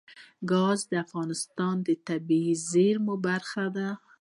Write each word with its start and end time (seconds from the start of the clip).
ګاز 0.51 0.79
د 0.91 0.93
افغانستان 1.05 1.75
د 1.87 1.89
طبیعي 2.07 2.55
زیرمو 2.69 3.15
برخه 3.27 3.65
ده. 3.75 3.89